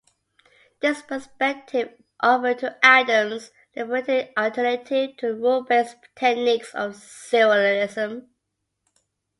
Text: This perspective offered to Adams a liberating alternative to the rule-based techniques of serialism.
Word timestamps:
This 0.81 1.03
perspective 1.03 1.93
offered 2.21 2.57
to 2.57 2.75
Adams 2.81 3.51
a 3.75 3.81
liberating 3.83 4.33
alternative 4.35 5.15
to 5.17 5.27
the 5.27 5.35
rule-based 5.35 5.95
techniques 6.15 6.73
of 6.73 6.95
serialism. 6.95 8.27